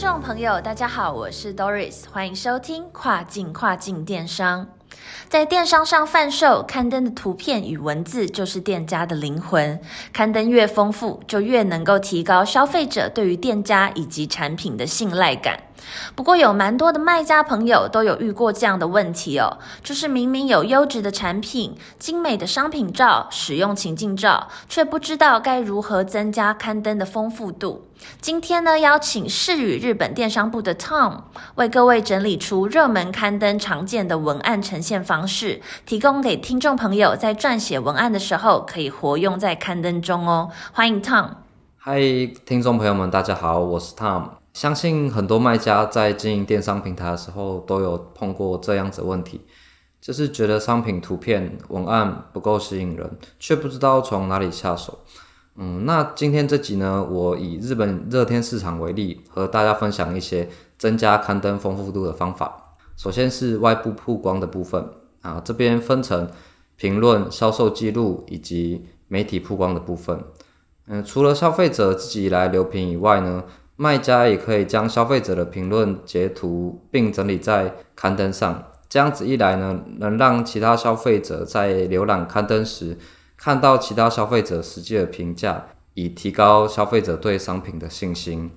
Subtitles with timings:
[0.00, 4.66] 众朋友，大家好，我是 Doris，欢迎收听跨境跨境电商。
[5.28, 9.78] 在电商上贩售刊登的图片与文字就是店家的灵魂，
[10.10, 15.60] 刊登越丰富，就越能够提高消费者对于店家以及产品的信赖感。
[16.14, 27.86] 不过有蛮多的卖家朋友都有遇过这样的问题哦，就是明明有优质的产品、精美的商品照、使用情境照，却不知道该如何增加刊登的丰富度。
[28.20, 31.24] 今天呢，邀请世宇日本电商部的 Tom
[31.56, 40.50] 为各位整理出热门刊登常见的文案呈现方式，提供给听众朋友在撰写文案的时候可以活用在刊登中哦。
[40.72, 41.28] 欢迎 Tom。
[41.76, 42.00] 嗨，
[42.46, 44.39] 听众朋友们，大家好，我是 Tom。
[44.52, 49.42] 相信很多卖家在经营电商平台的时候都有碰过这样子问题，
[50.00, 54.98] 就是觉得商品图片文案不够吸引人，却不知道从哪里下手。
[55.54, 62.76] 嗯，那今天这集呢，我以日本热天市场为例，和大家分享一些增加刊登丰富度的方法。
[62.96, 64.84] 首先是外部曝光的部分
[65.22, 66.28] 啊，这边分成
[66.76, 70.24] 评论、销售记录以及媒体曝光的部分。
[70.86, 73.44] 嗯，除了消费者自己来留评以外呢。
[73.80, 82.98] 卖家也可以将消费者的评论截图并整理在刊登上，这样子一来呢，能让其他消费者在浏览刊登时
[83.38, 88.50] 看到其他消费者实际的评价，以提高消费者对商品的信心。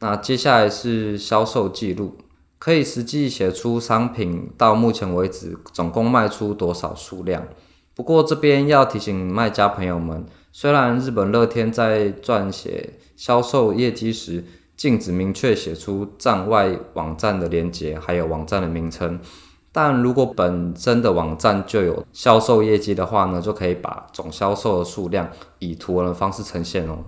[0.00, 2.18] 那接下来是销售记录，
[2.58, 7.48] 可以实际写出商品到目前为止总共卖出多少数量。
[7.94, 14.44] 不过这边要提醒卖家朋友们，虽然日本乐天在撰写销售业绩时，
[14.76, 19.18] 禁止明确写出站外网站的连接，还有网站的名称。
[19.72, 25.28] 但如果本身的网站就有销售业绩的话呢，就可以把总销售的数量
[25.58, 26.98] 以图文的方式呈现哦。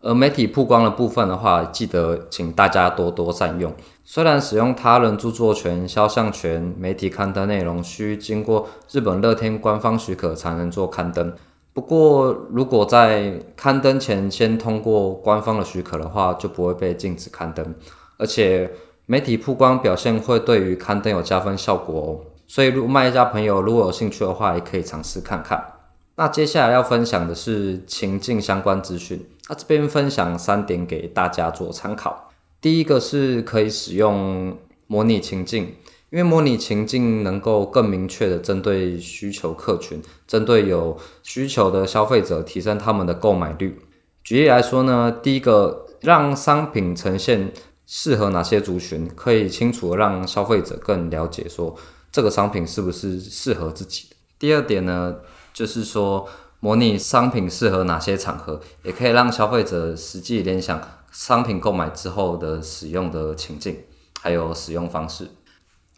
[0.00, 3.72] 而媒体曝光的部分的话，记得请大家多多善用。
[4.04, 11.32] 虽然使用他人著作权、肖像权媒体刊登内容需经过日本乐天官方许可才能做刊登。
[11.74, 17.74] 不过，如果在刊登前先通过官方的许可的话，就不会被禁止刊登。
[18.16, 18.70] 而且，
[19.06, 22.08] 媒体曝光表现会对于刊登有加分效果哦。
[22.46, 25.72] 所以，如卖家朋友如果有兴趣的话，也可以尝试看看。
[26.14, 29.28] 那接下来要分享的是情境相关资讯。
[29.48, 32.30] 那这边分享三点给大家做参考。
[32.60, 34.56] 第一个是可以使用
[34.86, 35.74] 模拟情境。
[36.14, 43.76] 因为模拟情境能够更明确的针对需求客群，针对有需求的消费者提升他们的购买率。
[44.22, 47.52] 举例来说呢，第一个让商品呈现
[47.84, 51.74] 适合哪些族群，可以清楚的让消费者更了解说
[52.12, 54.14] 这个商品是不是适合自己的。
[54.38, 55.16] 第二点呢，
[55.52, 56.28] 就是说
[56.60, 63.78] 模拟商品适合哪些场合，也可以让消费者实际联想商品购买之后的使用的情境，
[64.22, 65.26] 还有使用方式。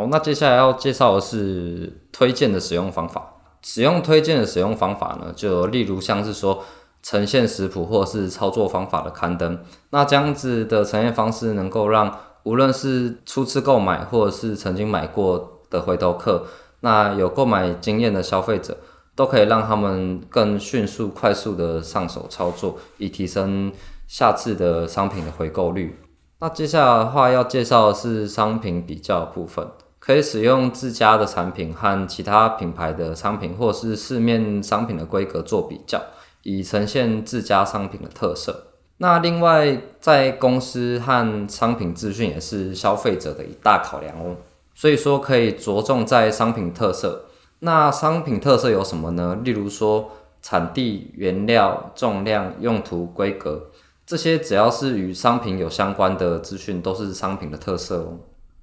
[0.00, 3.34] 好，那接下来要介绍的是推荐的使用方法。
[3.60, 6.64] 使用推荐的使用方法呢，就例如像是说
[7.02, 9.62] 呈现食谱或是操作方法的刊登。
[9.90, 16.46] 那这样子的呈现方式，能够让无论是初次购买或者是曾经买过的回头客，
[16.80, 18.78] 那有购买经验的消费者，
[19.14, 23.70] 都可以让他们更迅速、快速的上手操作，以提升
[24.08, 25.98] 下次的商品的回购率。
[26.38, 29.68] 那接下来的话要介绍的是商品比较部分，
[30.00, 36.02] 可以使用自家的产品和其他品牌的商品，或是市面商品的规格做比较，
[36.42, 38.68] 以呈现自家商品的特色。
[38.96, 44.36] 那另外，在公司和商品资讯也是消费者的一大考量哦，
[44.74, 47.26] 所以说可以着重在商品特色。
[47.60, 49.38] 那商品特色有什么呢？
[49.44, 50.10] 例如说
[50.40, 53.70] 产地、原料、重量、用途、规格。
[54.06, 58.18] 这些只要是与商品有相关的资讯，都是商品的特色哦。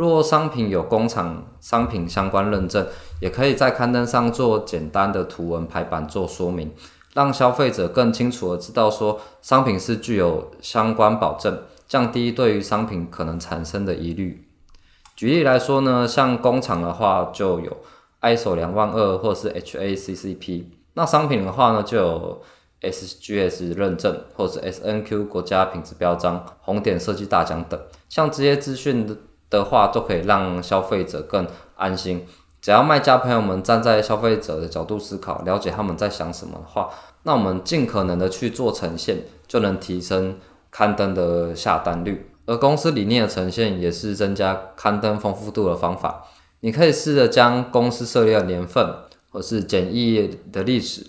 [0.00, 2.86] 若商品有工厂商品相关认证，
[3.20, 6.72] 也可以在刊登上做简单的图文排版做说明，
[7.12, 14.48] 让消费者更清楚的知道说商品是具有相关保证，降低对于商品可能产生的疑虑。
[15.14, 17.76] 举例来说呢，像工厂的话就有
[18.22, 20.64] ISO 两万二或是 HACCP，
[20.94, 22.42] 那商品的话呢就有。
[22.82, 29.14] SGS 认证，或是 SNQ 国家品质标章、红点设计大奖等，像这些资讯的
[29.50, 32.24] 的话，都可以让消费者更安心。
[32.62, 36.90] 只要卖家朋友们站在消费者的角度思考，了解他们在想什么的话，
[37.22, 40.38] 那我们尽可能的去做呈现，就能提升
[40.70, 42.30] 刊登的下单率。
[42.44, 46.26] 而公司理念的呈现，也是增加刊登丰富度的方法。
[46.60, 48.94] 你可以试着将公司设立的年份，
[49.32, 51.06] 或是简易的历史、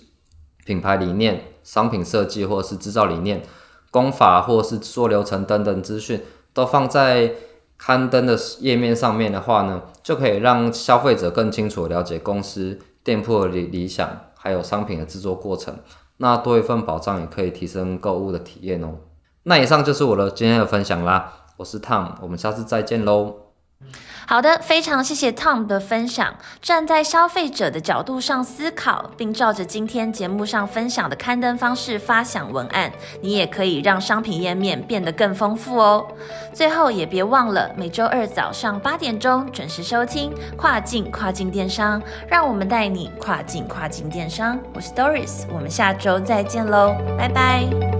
[0.64, 3.42] 品牌理念、商品设计，或是制造理念、
[3.90, 6.22] 工法，或是做流程等等资讯，
[6.54, 7.34] 都放在。
[7.84, 15.74] 刊登的页面上面的话呢，就可以让消费者更清楚了解公司店铺的理理想，还有商品的制作过程。
[16.18, 18.98] 那多一份保障，也可以提升购物的体验哦。
[19.42, 23.51] 那以上就是我的今天的分享啦，我是 Tom，我们下次再见喽。
[24.24, 26.34] 好的，非常谢谢 Tom 的分享。
[26.62, 32.90] 站在消费者的角度上思考，并照着今天节目上分享的刊登方式发想文案，
[33.20, 36.06] 你也可以让商品页面变得更丰富哦。
[36.54, 44.58] 最后也别忘了每周二早上八点钟准时收听《跨境跨境电商》，让我们带你跨境跨境电商。
[44.72, 47.91] 我是 Doris，我们下周再见喽，拜拜。